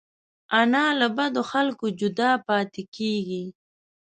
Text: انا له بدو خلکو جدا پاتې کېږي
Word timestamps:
انا 0.59 0.85
له 0.99 1.07
بدو 1.17 1.41
خلکو 1.51 1.85
جدا 1.99 2.31
پاتې 2.47 2.83
کېږي 2.95 3.43